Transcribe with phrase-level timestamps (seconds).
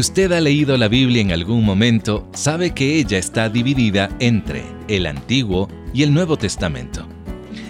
[0.00, 5.06] usted ha leído la Biblia en algún momento, sabe que ella está dividida entre el
[5.06, 7.06] Antiguo y el Nuevo Testamento.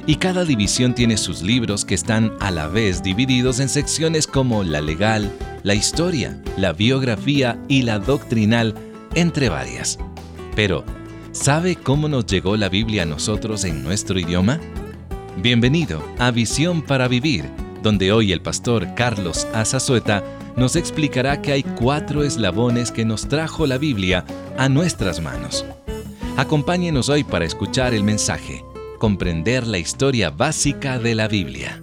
[0.07, 4.63] Y cada división tiene sus libros que están a la vez divididos en secciones como
[4.63, 5.31] la legal,
[5.65, 8.75] la historia, la biografía y la doctrinal,
[9.15, 9.99] entre varias.
[10.55, 10.85] Pero,
[11.33, 14.61] ¿sabe cómo nos llegó la Biblia a nosotros en nuestro idioma?
[15.43, 17.45] Bienvenido a Visión para Vivir,
[17.83, 20.23] donde hoy el pastor Carlos Azazueta
[20.57, 24.25] nos explicará que hay cuatro eslabones que nos trajo la Biblia
[24.57, 25.65] a nuestras manos.
[26.37, 28.65] Acompáñenos hoy para escuchar el mensaje,
[28.99, 31.83] comprender la historia básica de la Biblia.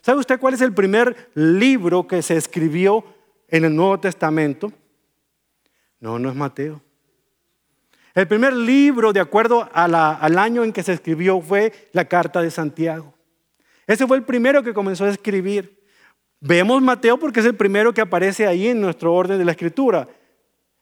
[0.00, 3.04] ¿Sabe usted cuál es el primer libro que se escribió
[3.48, 4.72] en el Nuevo Testamento?
[5.98, 6.80] No, no es Mateo.
[8.14, 12.50] El primer libro, de acuerdo al año en que se escribió, fue la Carta de
[12.50, 13.12] Santiago.
[13.86, 15.75] Ese fue el primero que comenzó a escribir.
[16.40, 20.08] Vemos Mateo porque es el primero que aparece ahí en nuestro orden de la escritura.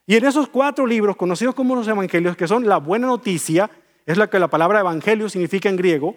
[0.06, 3.70] Y en esos cuatro libros, conocidos como los evangelios, que son la buena noticia,
[4.04, 6.16] es lo que la palabra evangelio significa en griego,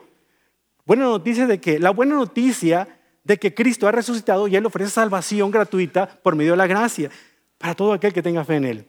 [0.85, 2.87] buena noticia de que, la buena noticia
[3.23, 7.09] de que Cristo ha resucitado y Él ofrece salvación gratuita por medio de la gracia
[7.57, 8.87] para todo aquel que tenga fe en Él.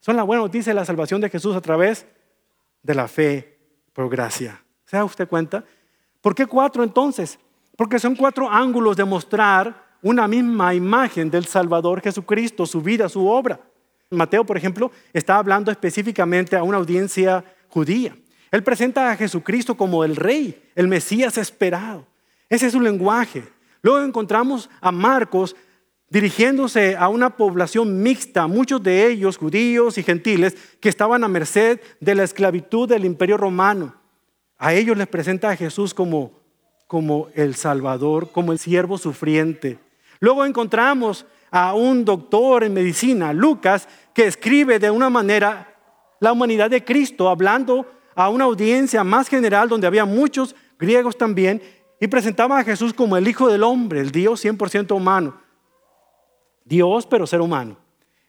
[0.00, 2.06] Son la buena noticia de la salvación de Jesús a través
[2.82, 3.58] de la fe
[3.92, 4.62] por gracia.
[4.84, 5.64] ¿Se da usted cuenta?
[6.20, 7.38] ¿Por qué cuatro entonces?
[7.76, 13.26] Porque son cuatro ángulos de mostrar una misma imagen del Salvador Jesucristo, su vida, su
[13.26, 13.60] obra.
[14.10, 18.16] Mateo, por ejemplo, está hablando específicamente a una audiencia judía.
[18.50, 22.06] Él presenta a Jesucristo como el rey, el Mesías esperado.
[22.48, 23.44] Ese es su lenguaje.
[23.82, 25.56] Luego encontramos a Marcos
[26.08, 31.80] dirigiéndose a una población mixta, muchos de ellos judíos y gentiles, que estaban a merced
[32.00, 33.96] de la esclavitud del imperio romano.
[34.56, 36.45] A ellos les presenta a Jesús como
[36.86, 39.78] como el Salvador, como el siervo sufriente.
[40.20, 45.74] Luego encontramos a un doctor en medicina, Lucas, que escribe de una manera
[46.20, 51.62] la humanidad de Cristo, hablando a una audiencia más general donde había muchos griegos también,
[52.00, 55.40] y presentaba a Jesús como el Hijo del Hombre, el Dios 100% humano.
[56.64, 57.78] Dios, pero ser humano.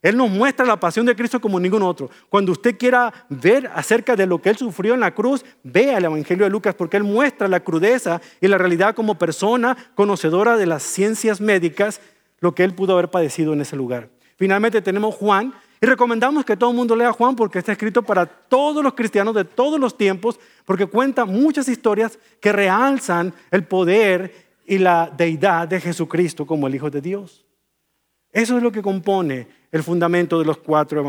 [0.07, 2.09] Él nos muestra la pasión de Cristo como ningún otro.
[2.29, 6.05] Cuando usted quiera ver acerca de lo que Él sufrió en la cruz, vea el
[6.05, 10.65] Evangelio de Lucas porque Él muestra la crudeza y la realidad como persona conocedora de
[10.65, 11.99] las ciencias médicas,
[12.39, 14.09] lo que Él pudo haber padecido en ese lugar.
[14.37, 18.25] Finalmente tenemos Juan y recomendamos que todo el mundo lea Juan porque está escrito para
[18.25, 24.47] todos los cristianos de todos los tiempos porque cuenta muchas historias que realzan el poder
[24.65, 27.46] y la deidad de Jesucristo como el Hijo de Dios.
[28.31, 31.03] Eso es lo que compone el fundamento de los cuatro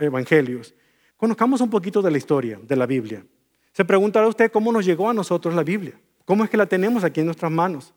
[0.00, 0.74] evangelios.
[1.16, 3.24] Conozcamos un poquito de la historia de la Biblia.
[3.72, 5.94] Se preguntará usted cómo nos llegó a nosotros la Biblia.
[6.24, 7.92] ¿Cómo es que la tenemos aquí en nuestras manos?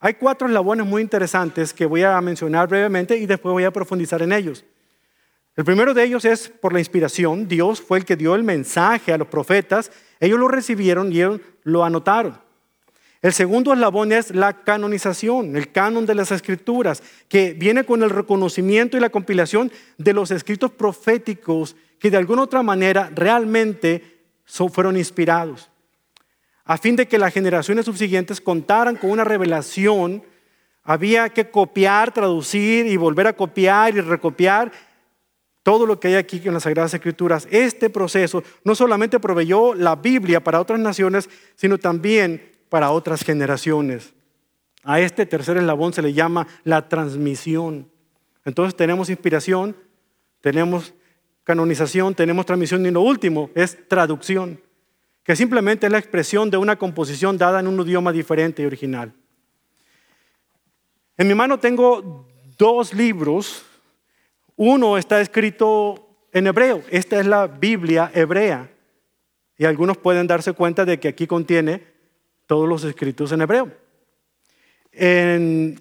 [0.00, 4.22] Hay cuatro eslabones muy interesantes que voy a mencionar brevemente y después voy a profundizar
[4.22, 4.64] en ellos.
[5.56, 7.48] El primero de ellos es por la inspiración.
[7.48, 9.90] Dios fue el que dio el mensaje a los profetas.
[10.20, 12.38] Ellos lo recibieron y ellos lo anotaron.
[13.20, 18.10] El segundo eslabón es la canonización, el canon de las escrituras, que viene con el
[18.10, 24.18] reconocimiento y la compilación de los escritos proféticos que de alguna otra manera realmente
[24.72, 25.68] fueron inspirados,
[26.64, 30.22] a fin de que las generaciones subsiguientes contaran con una revelación.
[30.84, 34.70] Había que copiar, traducir y volver a copiar y recopiar
[35.62, 37.48] todo lo que hay aquí en las Sagradas Escrituras.
[37.50, 44.14] Este proceso no solamente proveyó la Biblia para otras naciones, sino también para otras generaciones.
[44.82, 47.90] A este tercer eslabón se le llama la transmisión.
[48.44, 49.76] Entonces tenemos inspiración,
[50.40, 50.94] tenemos
[51.44, 54.60] canonización, tenemos transmisión y lo último es traducción,
[55.24, 59.12] que simplemente es la expresión de una composición dada en un idioma diferente y original.
[61.16, 63.64] En mi mano tengo dos libros.
[64.56, 66.82] Uno está escrito en hebreo.
[66.90, 68.70] Esta es la Biblia hebrea.
[69.56, 71.97] Y algunos pueden darse cuenta de que aquí contiene
[72.48, 73.70] todos los escritos en hebreo.
[74.90, 75.80] En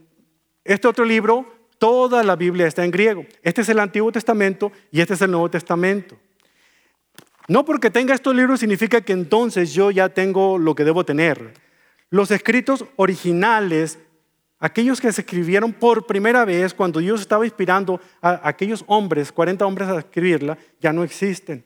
[0.63, 3.25] este otro libro, toda la Biblia está en griego.
[3.41, 6.19] Este es el Antiguo Testamento y este es el Nuevo Testamento.
[7.47, 11.53] No porque tenga estos libros significa que entonces yo ya tengo lo que debo tener.
[12.09, 13.97] Los escritos originales,
[14.59, 19.65] aquellos que se escribieron por primera vez cuando Dios estaba inspirando a aquellos hombres, 40
[19.65, 21.63] hombres a escribirla, ya no existen.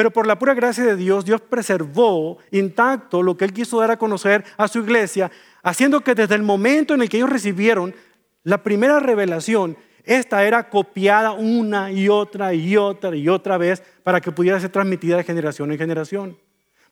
[0.00, 3.90] Pero por la pura gracia de Dios, Dios preservó intacto lo que Él quiso dar
[3.90, 5.30] a conocer a su iglesia,
[5.62, 7.94] haciendo que desde el momento en el que ellos recibieron
[8.42, 14.22] la primera revelación, esta era copiada una y otra y otra y otra vez para
[14.22, 16.38] que pudiera ser transmitida de generación en generación.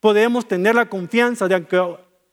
[0.01, 1.83] Podemos tener la confianza de que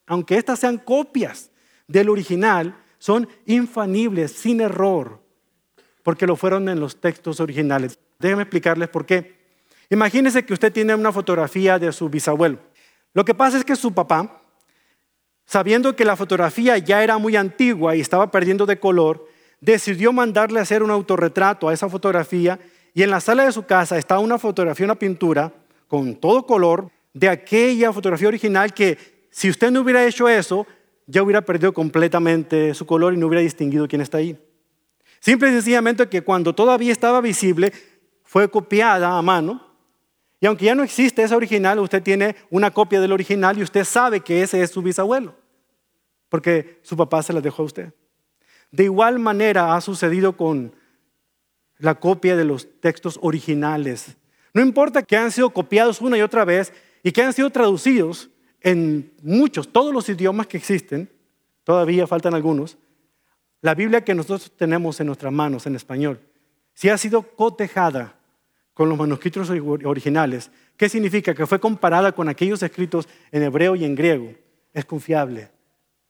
[0.08, 1.52] aunque estas sean copias
[1.88, 5.22] del original, son infanibles, sin error,
[6.04, 7.98] porque lo fueron en los textos originales.
[8.20, 9.45] Déjenme explicarles por qué.
[9.90, 12.60] Imagínense que usted tiene una fotografía de su bisabuelo.
[13.14, 14.42] Lo que pasa es que su papá,
[15.46, 19.28] sabiendo que la fotografía ya era muy antigua y estaba perdiendo de color,
[19.62, 22.60] decidió mandarle a hacer un autorretrato a esa fotografía
[22.94, 25.54] y en la sala de su casa está una fotografía, una pintura
[25.88, 28.98] con todo color de aquella fotografía original que
[29.32, 30.66] si usted no hubiera hecho eso,
[31.08, 34.38] ya hubiera perdido completamente su color y no hubiera distinguido quién está ahí.
[35.20, 37.74] Simple y sencillamente que cuando todavía estaba visible,
[38.24, 39.65] fue copiada a mano.
[40.40, 43.84] Y aunque ya no existe esa original, usted tiene una copia del original y usted
[43.84, 45.36] sabe que ese es su bisabuelo,
[46.30, 47.94] porque su papá se la dejó a usted.
[48.72, 50.76] De igual manera ha sucedido con
[51.78, 54.18] la copia de los textos originales.
[54.54, 56.74] No importa que han sido copiados una y otra vez
[57.04, 58.30] y que han sido traducidos
[58.62, 61.10] en muchos, todos los idiomas que existen,
[61.64, 62.78] todavía faltan algunos,
[63.62, 66.20] la Biblia que nosotros tenemos en nuestras manos en español,
[66.74, 68.15] si ha sido cotejada
[68.76, 71.34] con los manuscritos originales, ¿qué significa?
[71.34, 74.34] Que fue comparada con aquellos escritos en hebreo y en griego.
[74.74, 75.50] Es confiable.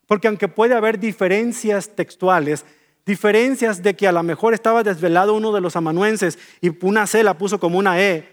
[0.07, 2.65] Porque aunque puede haber diferencias textuales,
[3.05, 7.23] diferencias de que a lo mejor estaba desvelado uno de los amanuenses y una C
[7.23, 8.27] la puso como una E,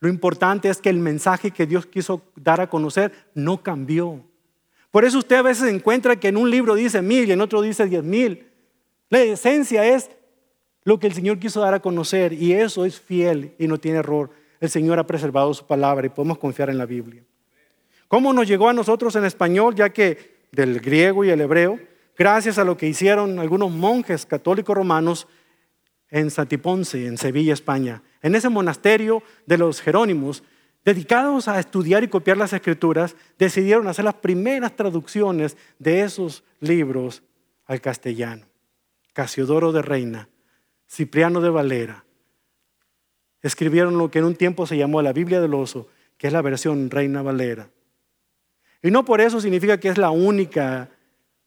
[0.00, 4.22] lo importante es que el mensaje que Dios quiso dar a conocer no cambió.
[4.90, 7.62] Por eso usted a veces encuentra que en un libro dice mil y en otro
[7.62, 8.50] dice diez mil.
[9.08, 10.10] La esencia es
[10.86, 13.98] lo que el Señor quiso dar a conocer y eso es fiel y no tiene
[13.98, 14.30] error.
[14.60, 17.24] El Señor ha preservado su palabra y podemos confiar en la Biblia.
[18.06, 19.74] ¿Cómo nos llegó a nosotros en español?
[19.74, 21.80] Ya que del griego y el hebreo,
[22.16, 25.26] gracias a lo que hicieron algunos monjes católicos romanos
[26.08, 28.04] en Santiponce, en Sevilla, España.
[28.22, 30.44] En ese monasterio de los Jerónimos,
[30.84, 37.24] dedicados a estudiar y copiar las escrituras, decidieron hacer las primeras traducciones de esos libros
[37.64, 38.46] al castellano.
[39.12, 40.28] Casiodoro de Reina,
[40.88, 42.04] Cipriano de Valera,
[43.42, 46.42] escribieron lo que en un tiempo se llamó la Biblia del Oso, que es la
[46.42, 47.68] versión Reina Valera.
[48.82, 50.90] Y no por eso significa que es la única.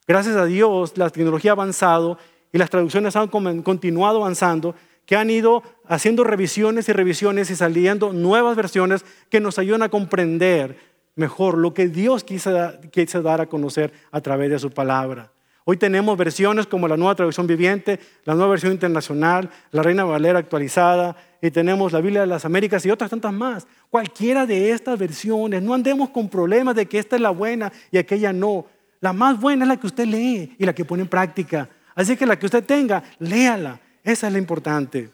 [0.07, 2.17] Gracias a Dios, la tecnología ha avanzado
[2.51, 4.75] y las traducciones han continuado avanzando,
[5.05, 9.89] que han ido haciendo revisiones y revisiones y saliendo nuevas versiones que nos ayudan a
[9.89, 10.77] comprender
[11.15, 15.31] mejor lo que Dios quiso, dar a conocer a través de su palabra.
[15.71, 20.39] Hoy tenemos versiones como la nueva traducción viviente, la nueva versión internacional, la Reina Valera
[20.39, 23.67] actualizada, y tenemos la Biblia de las Américas y otras tantas más.
[23.91, 27.99] Cualquiera de estas versiones, no andemos con problemas de que esta es la buena y
[27.99, 28.65] aquella no.
[28.99, 31.69] La más buena es la que usted lee y la que pone en práctica.
[31.93, 33.79] Así que la que usted tenga, léala.
[34.03, 35.11] Esa es la importante.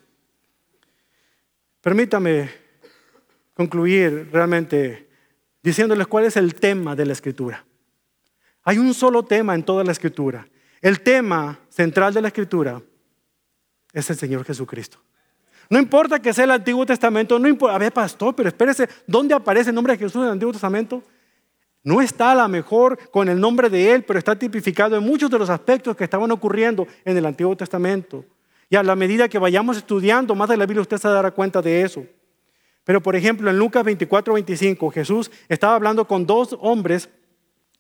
[1.82, 2.50] Permítame
[3.54, 5.10] concluir realmente
[5.62, 7.66] diciéndoles cuál es el tema de la escritura.
[8.66, 10.48] Hay un solo tema en toda la escritura.
[10.82, 12.82] El tema central de la escritura
[13.94, 15.00] es el Señor Jesucristo.
[15.70, 19.34] No importa que sea el Antiguo Testamento, no importa, a ver, pastor, pero espérese, ¿dónde
[19.34, 21.02] aparece el nombre de Jesús en el Antiguo Testamento?
[21.84, 25.30] No está a lo mejor con el nombre de Él, pero está tipificado en muchos
[25.30, 28.26] de los aspectos que estaban ocurriendo en el Antiguo Testamento.
[28.70, 31.62] Y a la medida que vayamos estudiando más de la Biblia, usted se dará cuenta
[31.62, 32.04] de eso.
[32.84, 37.10] Pero por ejemplo, en Lucas 24, 25, Jesús estaba hablando con dos hombres,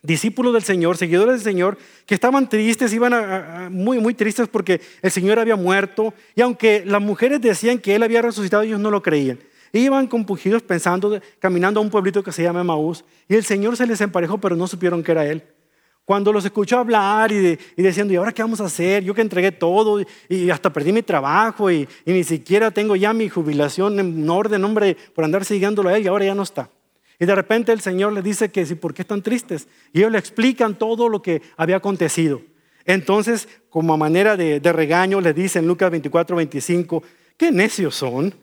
[0.06, 5.12] discípulos del Señor, seguidores del Señor, que estaban tristes, iban muy, muy tristes porque el
[5.12, 6.14] Señor había muerto.
[6.36, 9.40] Y aunque las mujeres decían que Él había resucitado, ellos no lo creían.
[9.74, 13.86] Iban compungidos pensando, caminando a un pueblito que se llama Maús, y el Señor se
[13.86, 15.44] les emparejó, pero no supieron que era Él.
[16.06, 19.04] Cuando los escuchó hablar y, diciendo, ¿y ahora qué vamos a hacer?
[19.04, 23.28] Yo que entregué todo y, hasta perdí mi trabajo y, ni siquiera tengo ya mi
[23.28, 26.70] jubilación en orden, hombre, por andar siguiéndolo a Él y ahora ya no está.
[27.20, 29.68] Y de repente el Señor les dice que sí, ¿por qué están tristes?
[29.94, 32.42] Y ellos le explican todo lo que había acontecido.
[32.86, 37.04] Entonces, como a manera de, de regaño, le dice en Lucas 24, 25,
[37.38, 38.34] qué necios son.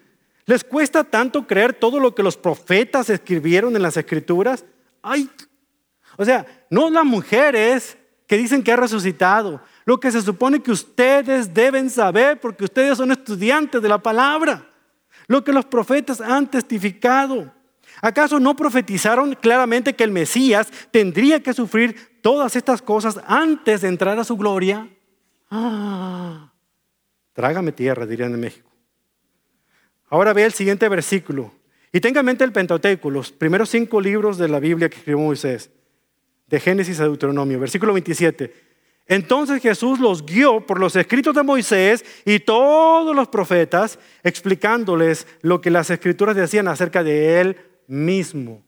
[0.46, 4.64] ¿Les cuesta tanto creer todo lo que los profetas escribieron en las escrituras?
[5.02, 5.28] Ay,
[6.16, 10.70] o sea, no las mujeres que dicen que ha resucitado, lo que se supone que
[10.70, 14.70] ustedes deben saber porque ustedes son estudiantes de la palabra,
[15.26, 17.52] lo que los profetas han testificado.
[18.00, 23.88] ¿Acaso no profetizaron claramente que el Mesías tendría que sufrir todas estas cosas antes de
[23.88, 24.88] entrar a su gloria?
[25.50, 26.52] Ah,
[27.32, 28.70] trágame tierra, dirían en México.
[30.08, 31.52] Ahora ve el siguiente versículo.
[31.92, 35.22] Y tenga en mente el Pentateuco, los primeros cinco libros de la Biblia que escribió
[35.22, 35.70] Moisés,
[36.46, 37.60] de Génesis a Deuteronomio.
[37.60, 38.72] Versículo 27.
[39.06, 45.60] Entonces Jesús los guió por los escritos de Moisés y todos los profetas, explicándoles lo
[45.60, 47.56] que las escrituras decían acerca de él
[47.92, 48.62] mismo.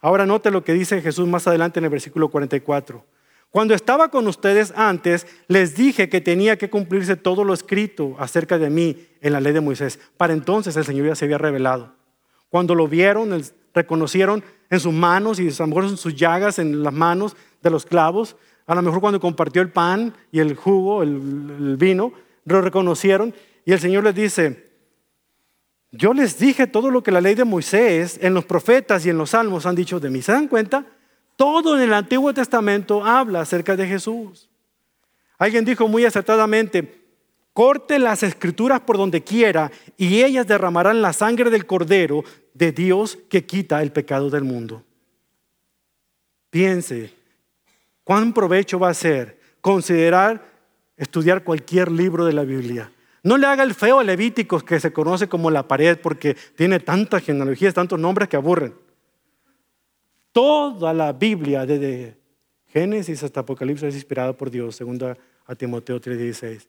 [0.00, 3.04] Ahora note lo que dice Jesús más adelante en el versículo 44.
[3.50, 8.58] Cuando estaba con ustedes antes, les dije que tenía que cumplirse todo lo escrito acerca
[8.58, 9.98] de mí en la ley de Moisés.
[10.16, 11.92] Para entonces el Señor ya se había revelado.
[12.48, 13.38] Cuando lo vieron,
[13.74, 17.70] reconocieron en sus manos y a lo mejor en sus llagas en las manos de
[17.70, 21.10] los clavos, a lo mejor cuando compartió el pan y el jugo, el,
[21.58, 22.12] el vino,
[22.44, 24.65] lo reconocieron y el Señor les dice,
[25.96, 29.18] yo les dije todo lo que la ley de Moisés, en los profetas y en
[29.18, 30.22] los salmos han dicho de mí.
[30.22, 30.84] ¿Se dan cuenta?
[31.36, 34.48] Todo en el Antiguo Testamento habla acerca de Jesús.
[35.38, 37.02] Alguien dijo muy acertadamente,
[37.52, 42.24] corte las escrituras por donde quiera y ellas derramarán la sangre del cordero
[42.54, 44.82] de Dios que quita el pecado del mundo.
[46.50, 47.12] Piense,
[48.02, 50.42] ¿cuán provecho va a ser considerar
[50.96, 52.90] estudiar cualquier libro de la Biblia?
[53.26, 56.78] No le haga el feo a Levíticos que se conoce como la pared porque tiene
[56.78, 58.72] tantas genealogías, tantos nombres que aburren.
[60.30, 62.16] Toda la Biblia, desde
[62.68, 65.00] Génesis hasta Apocalipsis, es inspirada por Dios, según
[65.44, 66.68] a Timoteo 3:16.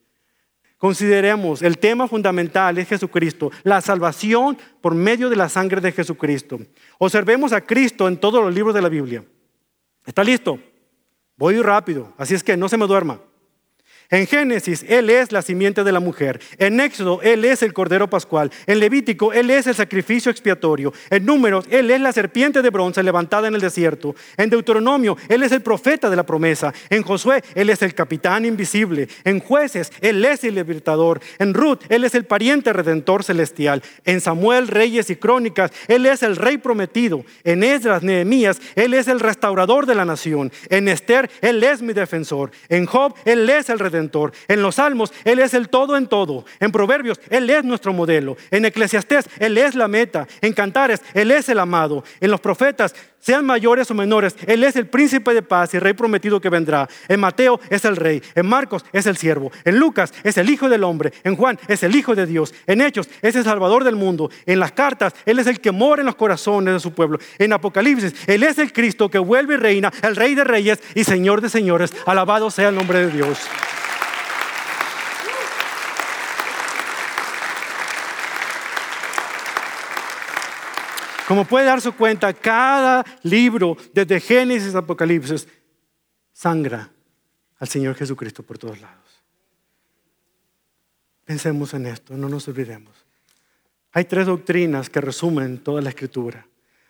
[0.80, 6.58] Consideremos, el tema fundamental es Jesucristo, la salvación por medio de la sangre de Jesucristo.
[6.98, 9.24] Observemos a Cristo en todos los libros de la Biblia.
[10.08, 10.60] ¿Está listo?
[11.36, 13.22] Voy rápido, así es que no se me duerma.
[14.10, 16.40] En Génesis, Él es la simiente de la mujer.
[16.58, 18.52] En Éxodo, Él es el Cordero Pascual.
[18.66, 20.94] En Levítico, Él es el sacrificio expiatorio.
[21.10, 24.16] En Números, Él es la serpiente de bronce levantada en el desierto.
[24.38, 26.74] En Deuteronomio, Él es el profeta de la promesa.
[26.90, 29.10] En Josué, Él es el capitán invisible.
[29.26, 31.20] En Jueces, Él es el libertador.
[31.38, 33.84] En Ruth, Él es el pariente redentor celestial.
[34.06, 37.26] En Samuel, Reyes y Crónicas, Él es el rey prometido.
[37.44, 40.52] En Esdras, Nehemías, Él es el restaurador de la nación.
[40.70, 42.52] En Esther, Él es mi defensor.
[42.70, 46.46] En Job, Él es el en los Salmos, Él es el todo en todo.
[46.60, 48.38] En Proverbios, Él es nuestro modelo.
[48.52, 50.28] En Eclesiastés, Él es la meta.
[50.42, 52.04] En Cantares, Él es el amado.
[52.20, 55.94] En los profetas, sean mayores o menores, Él es el príncipe de paz y rey
[55.94, 56.88] prometido que vendrá.
[57.08, 58.22] En Mateo es el rey.
[58.36, 59.52] En Marcos es el siervo.
[59.66, 61.12] En Lucas es el Hijo del Hombre.
[61.24, 62.54] En Juan es el Hijo de Dios.
[62.68, 64.30] En Hechos es el Salvador del mundo.
[64.46, 67.20] En las cartas Él es el que mora en los corazones de su pueblo.
[67.38, 71.04] En Apocalipsis Él es el Cristo que vuelve y reina, el Rey de Reyes y
[71.04, 71.94] Señor de Señores.
[72.06, 73.40] Alabado sea el nombre de Dios.
[81.28, 85.46] Como puede darse cuenta, cada libro, desde Génesis a Apocalipsis,
[86.32, 86.90] sangra
[87.60, 89.04] al Señor Jesucristo por todos lados.
[91.26, 92.94] Pensemos en esto, no nos olvidemos.
[93.92, 96.48] Hay tres doctrinas que resumen toda la escritura.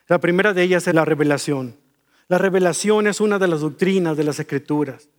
[0.07, 1.75] La primera de ellas es la revelación.
[2.27, 5.09] La revelación es una de las doctrinas de las escrituras.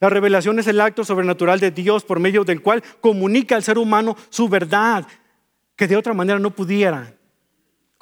[0.00, 3.78] La revelación es el acto sobrenatural de Dios por medio del cual comunica al ser
[3.78, 5.06] humano su verdad,
[5.76, 7.14] que de otra manera no pudiera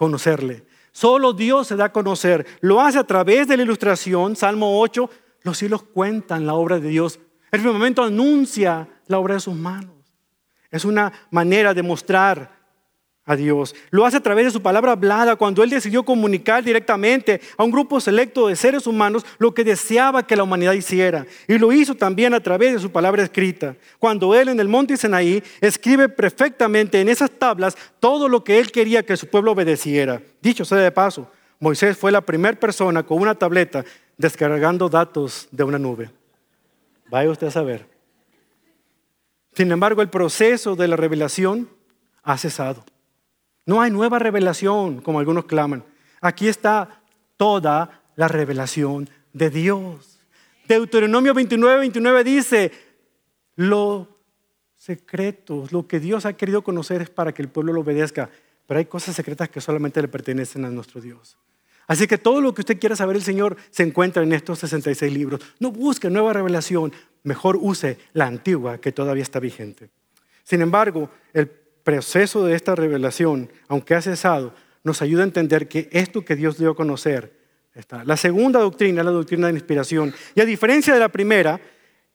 [0.02, 0.64] conocerle.
[0.90, 2.44] Solo Dios se da a conocer.
[2.60, 4.34] Lo hace a través de la ilustración.
[4.34, 5.08] Salmo 8,
[5.42, 7.20] los cielos cuentan la obra de Dios.
[7.52, 9.94] El firmamento anuncia la obra de sus manos.
[10.72, 12.50] Es una manera de mostrar
[13.24, 13.74] a Dios.
[13.90, 17.70] Lo hace a través de su palabra hablada cuando Él decidió comunicar directamente a un
[17.70, 21.26] grupo selecto de seres humanos lo que deseaba que la humanidad hiciera.
[21.46, 23.76] Y lo hizo también a través de su palabra escrita.
[23.98, 28.72] Cuando Él en el monte Sinaí escribe perfectamente en esas tablas todo lo que Él
[28.72, 30.20] quería que su pueblo obedeciera.
[30.40, 33.84] Dicho sea de paso, Moisés fue la primera persona con una tableta
[34.16, 36.10] descargando datos de una nube.
[37.08, 37.86] Vaya usted a saber.
[39.54, 41.68] Sin embargo, el proceso de la revelación
[42.22, 42.84] ha cesado.
[43.66, 45.84] No hay nueva revelación, como algunos claman.
[46.20, 47.02] Aquí está
[47.36, 50.20] toda la revelación de Dios.
[50.66, 52.72] Deuteronomio 29, 29 dice,
[53.56, 54.08] lo
[54.76, 58.30] secretos, lo que Dios ha querido conocer es para que el pueblo lo obedezca,
[58.66, 61.38] pero hay cosas secretas que solamente le pertenecen a nuestro Dios.
[61.86, 65.12] Así que todo lo que usted quiera saber el Señor se encuentra en estos 66
[65.12, 65.40] libros.
[65.60, 66.92] No busque nueva revelación,
[67.22, 69.90] mejor use la antigua que todavía está vigente.
[70.42, 71.48] Sin embargo, el
[71.84, 76.58] proceso de esta revelación, aunque ha cesado, nos ayuda a entender que esto que Dios
[76.58, 77.32] dio a conocer
[77.74, 78.04] está.
[78.04, 80.14] La segunda doctrina es la doctrina de inspiración.
[80.34, 81.60] Y a diferencia de la primera,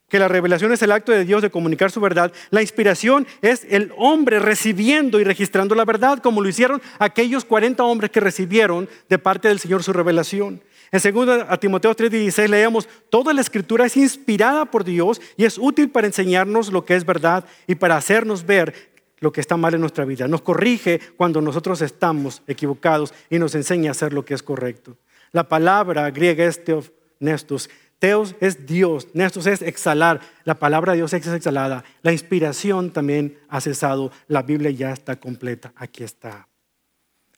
[0.10, 3.66] que la revelación es el acto de Dios de comunicar su verdad, la inspiración es
[3.70, 8.88] el hombre recibiendo y registrando la verdad, como lo hicieron aquellos 40 hombres que recibieron
[9.10, 10.62] de parte del Señor su revelación.
[10.92, 15.58] En 2 a Timoteo 3:16 leemos, toda la escritura es inspirada por Dios y es
[15.58, 19.74] útil para enseñarnos lo que es verdad y para hacernos ver lo que está mal
[19.74, 24.26] en nuestra vida, nos corrige cuando nosotros estamos equivocados y nos enseña a hacer lo
[24.26, 24.98] que es correcto.
[25.32, 27.70] La palabra griega es teos, nestos.
[28.00, 30.22] Teos es Dios, nestos es exhalar.
[30.44, 31.84] La palabra de Dios es exhalada.
[32.04, 34.12] La inspiración también ha cesado.
[34.28, 35.74] La Biblia ya está completa.
[35.76, 36.48] Aquí está.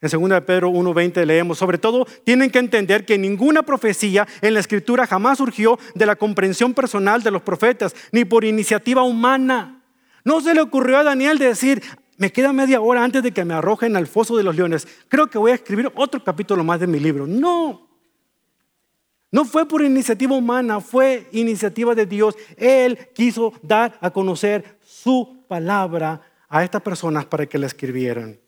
[0.02, 4.62] En 2 Pedro 1.20 leemos, sobre todo tienen que entender que ninguna profecía en la
[4.62, 9.79] escritura jamás surgió de la comprensión personal de los profetas, ni por iniciativa humana.
[10.30, 11.82] No se le ocurrió a Daniel decir,
[12.18, 15.28] me queda media hora antes de que me arrojen al foso de los leones, creo
[15.28, 17.26] que voy a escribir otro capítulo más de mi libro.
[17.26, 17.90] No,
[19.32, 22.36] no fue por iniciativa humana, fue iniciativa de Dios.
[22.58, 28.40] Él quiso dar a conocer su palabra a estas personas para que la escribieran.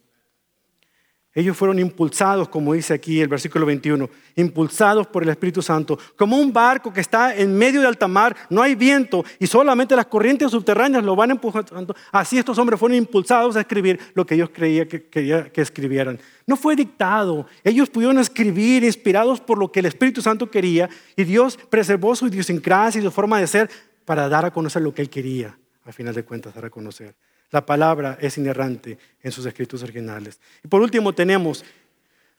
[1.33, 6.37] Ellos fueron impulsados, como dice aquí el versículo 21, impulsados por el Espíritu Santo, como
[6.37, 10.07] un barco que está en medio de alta mar, no hay viento y solamente las
[10.07, 11.95] corrientes subterráneas lo van empujando.
[12.11, 16.19] Así estos hombres fueron impulsados a escribir lo que Dios creía que quería que escribieran.
[16.45, 21.23] No fue dictado, ellos pudieron escribir inspirados por lo que el Espíritu Santo quería y
[21.23, 23.69] Dios preservó su idiosincrasia y su forma de ser
[24.03, 27.15] para dar a conocer lo que Él quería, al final de cuentas, dar a conocer.
[27.51, 30.39] La palabra es inerrante en sus escritos originales.
[30.63, 31.63] Y por último tenemos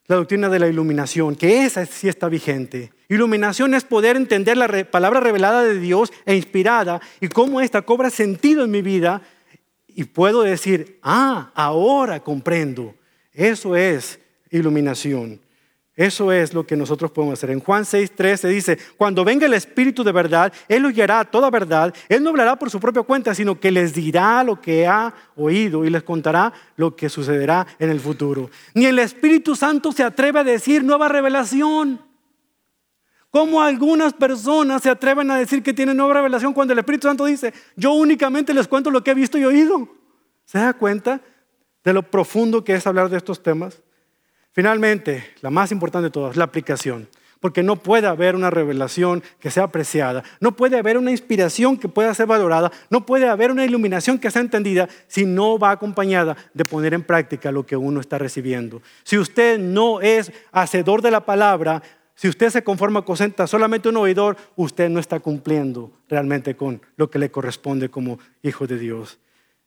[0.06, 2.92] la doctrina de la iluminación, que esa sí está vigente.
[3.08, 8.10] Iluminación es poder entender la palabra revelada de Dios e inspirada y cómo esta cobra
[8.10, 9.22] sentido en mi vida
[9.86, 12.94] y puedo decir, ah, ahora comprendo.
[13.32, 14.18] Eso es
[14.50, 15.40] iluminación.
[15.94, 17.50] Eso es lo que nosotros podemos hacer.
[17.50, 21.24] En Juan 6.3 se dice, cuando venga el Espíritu de verdad, Él los guiará a
[21.26, 21.94] toda verdad.
[22.08, 25.84] Él no hablará por su propia cuenta, sino que les dirá lo que ha oído
[25.84, 28.48] y les contará lo que sucederá en el futuro.
[28.72, 32.00] Ni el Espíritu Santo se atreve a decir nueva revelación.
[33.28, 37.26] ¿Cómo algunas personas se atreven a decir que tienen nueva revelación cuando el Espíritu Santo
[37.26, 39.88] dice, yo únicamente les cuento lo que he visto y oído?
[40.46, 41.20] ¿Se da cuenta
[41.84, 43.82] de lo profundo que es hablar de estos temas?
[44.52, 47.08] Finalmente, la más importante de todas, la aplicación.
[47.40, 51.88] Porque no puede haber una revelación que sea apreciada, no puede haber una inspiración que
[51.88, 56.36] pueda ser valorada, no puede haber una iluminación que sea entendida si no va acompañada
[56.54, 58.80] de poner en práctica lo que uno está recibiendo.
[59.02, 61.82] Si usted no es hacedor de la palabra,
[62.14, 63.16] si usted se conforma con
[63.48, 68.68] solamente un oidor, usted no está cumpliendo realmente con lo que le corresponde como hijo
[68.68, 69.18] de Dios.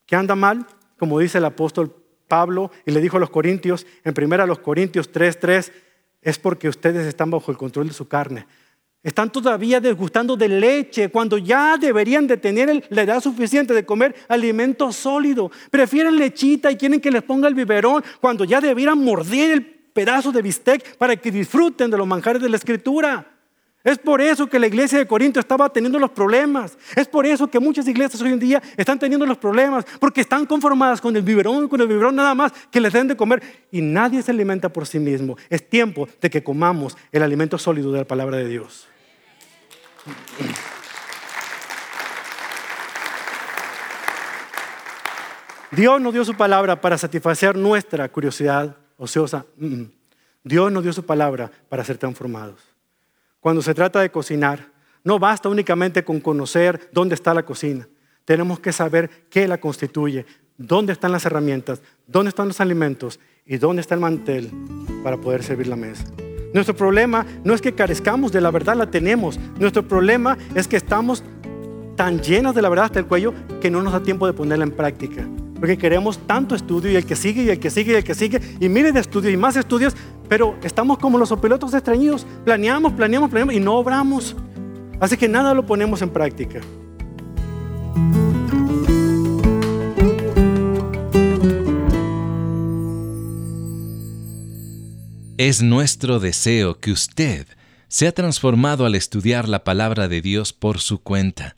[0.05, 0.65] ¿Qué anda mal?
[0.97, 4.59] Como dice el apóstol Pablo y le dijo a los Corintios, en primera a los
[4.59, 5.71] Corintios 3:3,
[6.21, 8.47] es porque ustedes están bajo el control de su carne.
[9.03, 14.15] Están todavía desgustando de leche cuando ya deberían de tener la edad suficiente de comer
[14.27, 15.51] alimento sólido.
[15.69, 20.31] Prefieren lechita y quieren que les ponga el biberón cuando ya debieran morder el pedazo
[20.31, 23.34] de bistec para que disfruten de los manjares de la escritura.
[23.85, 26.75] Es por eso que la iglesia de Corinto estaba teniendo los problemas.
[26.95, 30.47] Es por eso que muchas iglesias hoy en día están teniendo los problemas, porque están
[30.47, 33.81] conformadas con el biberón, con el biberón nada más, que les den de comer y
[33.81, 35.37] nadie se alimenta por sí mismo.
[35.51, 38.87] Es tiempo de que comamos el alimento sólido de la palabra de Dios.
[45.69, 49.45] Dios nos dio su palabra para satisfacer nuestra curiosidad ociosa.
[50.43, 52.74] Dios nos dio su palabra para ser transformados.
[53.45, 54.71] Cuando se trata de cocinar,
[55.03, 57.87] no basta únicamente con conocer dónde está la cocina.
[58.25, 60.25] Tenemos que saber qué la constituye,
[60.57, 64.49] dónde están las herramientas, dónde están los alimentos y dónde está el mantel
[65.03, 66.05] para poder servir la mesa.
[66.55, 69.39] Nuestro problema no es que carezcamos de la verdad, la tenemos.
[69.59, 71.23] Nuestro problema es que estamos
[71.95, 73.31] tan llenos de la verdad hasta el cuello
[73.61, 75.23] que no nos da tiempo de ponerla en práctica.
[75.65, 78.13] Porque queremos tanto estudio y el que sigue y el que sigue y el que
[78.13, 79.95] sigue y miles de estudios y más estudios,
[80.29, 82.27] pero estamos como los pilotos extrañidos.
[82.45, 84.35] Planeamos, planeamos, planeamos y no obramos.
[84.99, 86.59] Así que nada lo ponemos en práctica.
[95.39, 97.47] Es nuestro deseo que usted
[97.87, 101.55] sea transformado al estudiar la palabra de Dios por su cuenta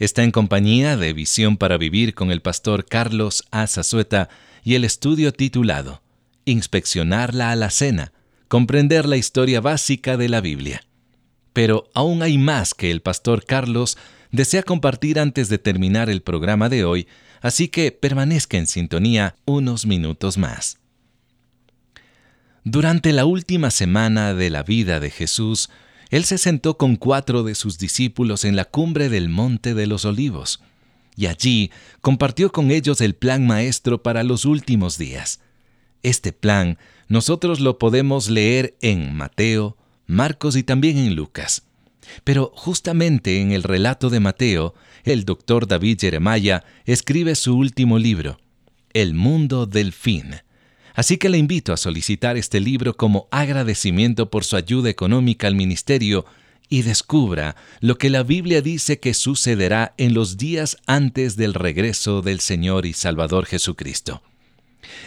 [0.00, 4.30] Está en compañía de Visión para Vivir con el pastor Carlos Azazueta
[4.64, 6.00] y el estudio titulado
[6.46, 8.14] Inspeccionar la alacena,
[8.48, 10.82] comprender la historia básica de la Biblia.
[11.52, 13.98] Pero aún hay más que el pastor Carlos
[14.32, 17.06] desea compartir antes de terminar el programa de hoy,
[17.42, 20.78] así que permanezca en sintonía unos minutos más.
[22.64, 25.68] Durante la última semana de la vida de Jesús,
[26.10, 30.04] él se sentó con cuatro de sus discípulos en la cumbre del Monte de los
[30.04, 30.60] Olivos,
[31.16, 31.70] y allí
[32.00, 35.40] compartió con ellos el plan maestro para los últimos días.
[36.02, 41.62] Este plan nosotros lo podemos leer en Mateo, Marcos y también en Lucas.
[42.24, 48.40] Pero justamente en el relato de Mateo, el doctor David Jeremiah escribe su último libro,
[48.92, 50.34] El mundo del fin
[51.00, 55.54] Así que le invito a solicitar este libro como agradecimiento por su ayuda económica al
[55.54, 56.26] ministerio
[56.68, 62.20] y descubra lo que la Biblia dice que sucederá en los días antes del regreso
[62.20, 64.22] del Señor y Salvador Jesucristo.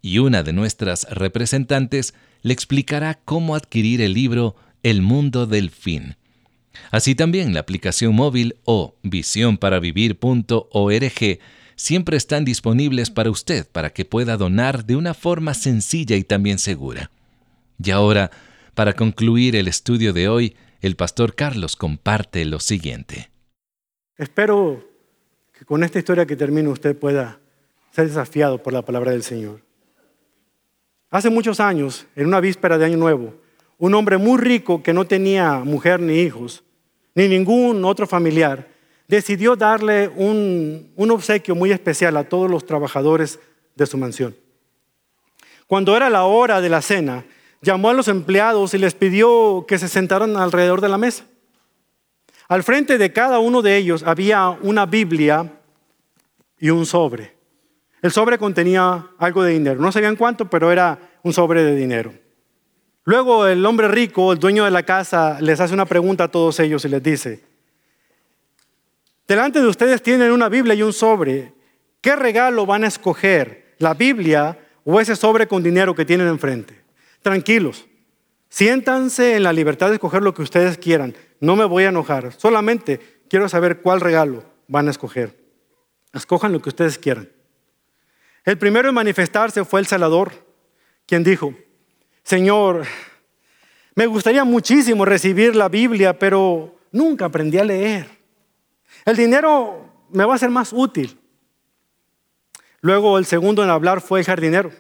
[0.02, 6.16] y una de nuestras representantes le explicará cómo adquirir el libro El mundo del fin.
[6.92, 11.40] Así también la aplicación móvil o visiónparavivir.org
[11.76, 16.60] siempre están disponibles para usted para que pueda donar de una forma sencilla y también
[16.60, 17.12] segura.
[17.84, 18.32] Y ahora,
[18.74, 23.30] para concluir el estudio de hoy, el pastor Carlos comparte lo siguiente.
[24.18, 24.84] Espero
[25.58, 27.40] que con esta historia que termino usted pueda
[27.92, 29.62] ser desafiado por la palabra del Señor.
[31.10, 33.34] Hace muchos años, en una víspera de Año Nuevo,
[33.80, 36.64] un hombre muy rico que no tenía mujer ni hijos,
[37.16, 38.68] ni ningún otro familiar,
[39.08, 43.40] decidió darle un, obsequio muy especial a todos los trabajadores
[43.76, 44.36] de su mansión.
[45.66, 47.26] Cuando era la hora de la cena,
[47.62, 51.26] llamó a los empleados y les pidió que se sentaran alrededor de la mesa.
[52.48, 55.52] Al frente de cada uno de ellos había una Biblia
[56.58, 57.36] y un sobre.
[58.02, 59.82] El sobre contenía algo de dinero.
[59.82, 62.14] No sabían cuánto, pero era un sobre de dinero.
[63.04, 66.60] Luego el hombre rico, el dueño de la casa, les hace una pregunta a todos
[66.60, 67.44] ellos y les dice,
[69.28, 71.54] delante de ustedes tienen una Biblia y un sobre.
[72.02, 73.76] ¿Qué regalo van a escoger?
[73.80, 76.80] ¿La Biblia o ese sobre con dinero que tienen enfrente?
[77.22, 77.88] Tranquilos,
[78.50, 81.16] siéntanse en la libertad de escoger lo que ustedes quieran.
[81.40, 85.38] No me voy a enojar, solamente quiero saber cuál regalo van a escoger.
[86.14, 87.30] Escojan lo que ustedes quieran.
[88.46, 90.32] El primero en manifestarse fue el salador,
[91.06, 91.54] quien dijo,
[92.24, 92.86] Señor,
[93.96, 98.08] me gustaría muchísimo recibir la Biblia, pero nunca aprendí a leer.
[99.06, 101.20] El dinero me va a ser más útil.
[102.82, 104.72] Luego el segundo en hablar fue el jardinero,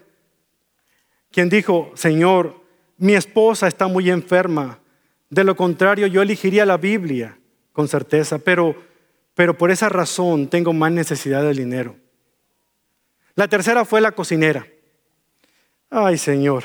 [1.31, 2.59] quien dijo, Señor,
[2.97, 4.79] mi esposa está muy enferma.
[5.29, 7.37] De lo contrario, yo elegiría la Biblia
[7.71, 8.75] con certeza, pero,
[9.35, 11.95] pero por esa razón tengo más necesidad del dinero.
[13.35, 14.67] La tercera fue la cocinera.
[15.89, 16.63] Ay, Señor,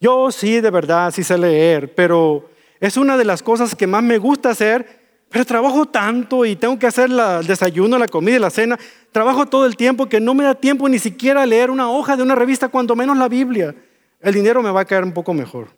[0.00, 4.02] yo sí, de verdad, sí sé leer, pero es una de las cosas que más
[4.02, 8.38] me gusta hacer, pero trabajo tanto y tengo que hacer el desayuno, la comida y
[8.38, 8.78] la cena.
[9.12, 12.22] Trabajo todo el tiempo que no me da tiempo ni siquiera leer una hoja de
[12.22, 13.74] una revista, cuando menos la Biblia.
[14.20, 15.68] El dinero me va a caer un poco mejor.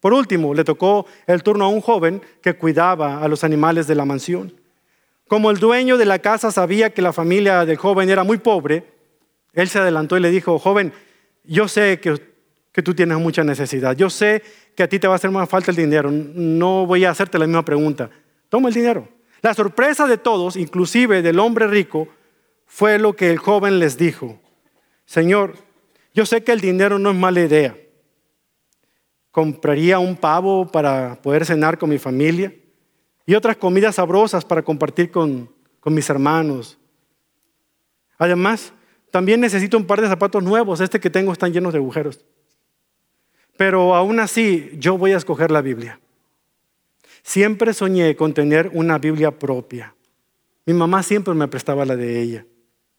[0.00, 3.94] Por último, le tocó el turno a un joven que cuidaba a los animales de
[3.94, 4.54] la mansión.
[5.26, 8.84] Como el dueño de la casa sabía que la familia del joven era muy pobre,
[9.52, 10.92] él se adelantó y le dijo, joven,
[11.44, 12.20] yo sé que
[12.78, 13.96] que tú tienes mucha necesidad.
[13.96, 14.40] Yo sé
[14.76, 16.12] que a ti te va a hacer más falta el dinero.
[16.12, 18.08] No voy a hacerte la misma pregunta.
[18.48, 19.08] Toma el dinero.
[19.40, 22.08] La sorpresa de todos, inclusive del hombre rico,
[22.66, 24.40] fue lo que el joven les dijo.
[25.04, 25.54] Señor,
[26.14, 27.76] yo sé que el dinero no es mala idea.
[29.30, 32.52] Compraría un pavo para poder cenar con mi familia
[33.24, 36.78] y otras comidas sabrosas para compartir con, con mis hermanos.
[38.18, 38.72] Además,
[39.10, 40.80] también necesito un par de zapatos nuevos.
[40.80, 42.24] Este que tengo están llenos de agujeros.
[43.56, 46.00] Pero aún así, yo voy a escoger la Biblia.
[47.28, 49.94] Siempre soñé con tener una Biblia propia.
[50.64, 52.46] Mi mamá siempre me prestaba la de ella.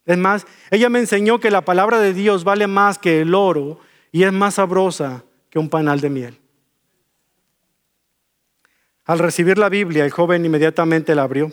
[0.06, 3.80] Es más, ella me enseñó que la palabra de Dios vale más que el oro
[4.12, 6.40] y es más sabrosa que un panal de miel.
[9.06, 11.52] Al recibir la Biblia, el joven inmediatamente la abrió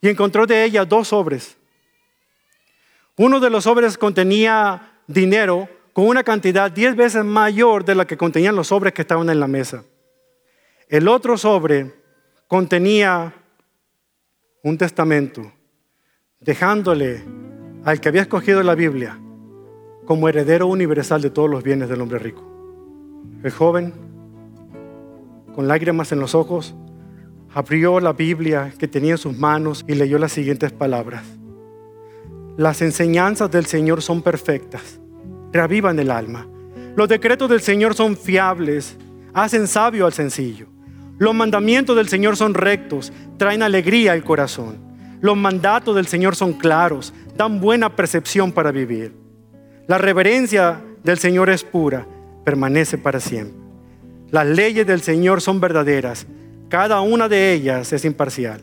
[0.00, 1.56] y encontró de ella dos sobres.
[3.16, 8.16] Uno de los sobres contenía dinero con una cantidad diez veces mayor de la que
[8.16, 9.84] contenían los sobres que estaban en la mesa.
[10.92, 11.90] El otro sobre
[12.46, 13.32] contenía
[14.62, 15.50] un testamento,
[16.38, 17.24] dejándole
[17.82, 19.18] al que había escogido la Biblia
[20.04, 22.44] como heredero universal de todos los bienes del hombre rico.
[23.42, 23.94] El joven,
[25.54, 26.74] con lágrimas en los ojos,
[27.54, 31.24] abrió la Biblia que tenía en sus manos y leyó las siguientes palabras.
[32.58, 35.00] Las enseñanzas del Señor son perfectas
[35.54, 36.46] reavivan el alma.
[36.96, 38.98] Los decretos del Señor son fiables,
[39.32, 40.66] hacen sabio al sencillo.
[41.22, 44.78] Los mandamientos del Señor son rectos, traen alegría al corazón.
[45.20, 49.14] Los mandatos del Señor son claros, dan buena percepción para vivir.
[49.86, 52.08] La reverencia del Señor es pura,
[52.44, 53.56] permanece para siempre.
[54.32, 56.26] Las leyes del Señor son verdaderas,
[56.68, 58.60] cada una de ellas es imparcial.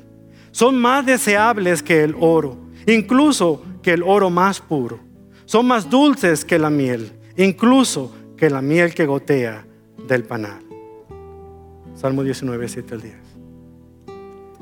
[0.52, 5.00] Son más deseables que el oro, incluso que el oro más puro
[5.45, 9.65] son más dulces que la miel, incluso que la miel que gotea
[10.10, 10.68] del panal.
[11.99, 13.13] Salmo 19, 7 al 10.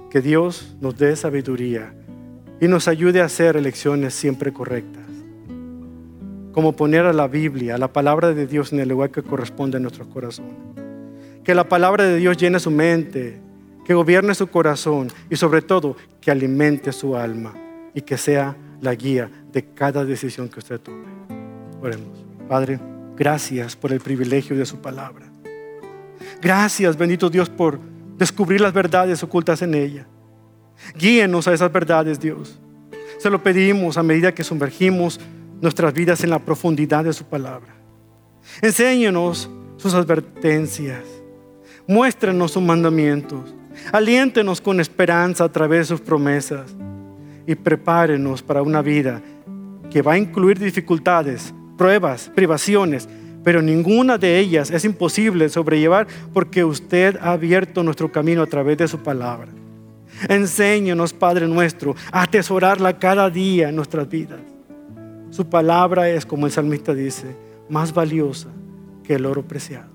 [0.09, 1.93] Que Dios nos dé sabiduría
[2.59, 5.05] y nos ayude a hacer elecciones siempre correctas.
[6.51, 9.77] Como poner a la Biblia, a la palabra de Dios en el lugar que corresponde
[9.77, 10.55] a nuestros corazones.
[11.43, 13.39] Que la palabra de Dios llene su mente,
[13.85, 17.53] que gobierne su corazón y sobre todo que alimente su alma
[17.93, 21.05] y que sea la guía de cada decisión que usted tome.
[21.83, 22.25] Oremos.
[22.49, 22.79] Padre,
[23.15, 25.26] gracias por el privilegio de su palabra.
[26.41, 27.79] Gracias, bendito Dios, por
[28.17, 30.07] descubrir las verdades ocultas en ella.
[30.97, 32.59] Guíenos a esas verdades, Dios.
[33.19, 35.19] Se lo pedimos a medida que sumergimos
[35.61, 37.75] nuestras vidas en la profundidad de su palabra.
[38.61, 41.03] Enséñenos sus advertencias.
[41.87, 43.53] Muéstrenos sus mandamientos.
[43.91, 46.75] Aliéntenos con esperanza a través de sus promesas.
[47.45, 49.21] Y prepárenos para una vida
[49.89, 53.07] que va a incluir dificultades, pruebas, privaciones,
[53.47, 58.77] pero ninguna de ellas es imposible sobrellevar porque usted ha abierto nuestro camino a través
[58.77, 59.47] de su palabra.
[60.27, 64.41] Enséñanos, Padre nuestro, a atesorarla cada día en nuestras vidas.
[65.29, 67.37] Su palabra es, como el salmista dice,
[67.69, 68.49] más valiosa
[69.01, 69.91] que el oro preciado,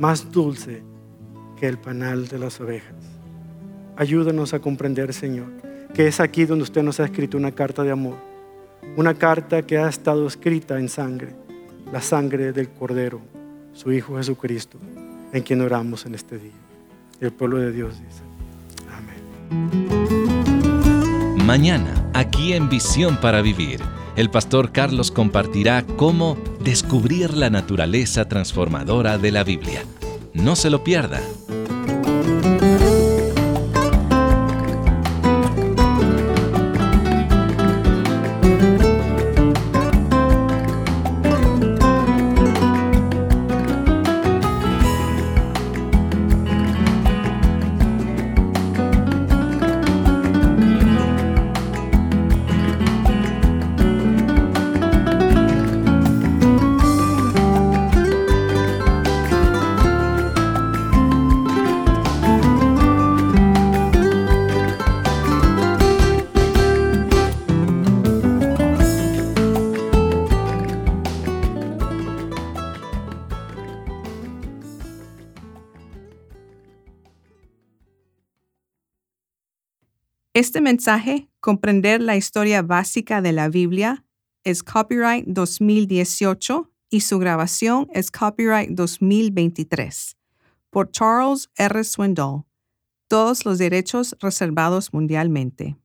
[0.00, 0.82] más dulce
[1.56, 2.96] que el panal de las ovejas.
[3.94, 5.52] Ayúdanos a comprender, Señor,
[5.94, 8.16] que es aquí donde usted nos ha escrito una carta de amor,
[8.96, 11.32] una carta que ha estado escrita en sangre,
[11.92, 13.20] la sangre del Cordero,
[13.72, 14.78] su Hijo Jesucristo,
[15.32, 16.52] en quien oramos en este día.
[17.20, 18.22] El pueblo de Dios dice.
[21.44, 23.80] Mañana, aquí en Visión para Vivir,
[24.16, 29.82] el pastor Carlos compartirá cómo descubrir la naturaleza transformadora de la Biblia.
[30.32, 31.20] No se lo pierda.
[80.40, 84.06] Este mensaje, Comprender la historia básica de la Biblia,
[84.42, 90.16] es copyright 2018 y su grabación es copyright 2023
[90.70, 91.84] por Charles R.
[91.84, 92.44] Swindoll.
[93.06, 95.76] Todos los derechos reservados mundialmente.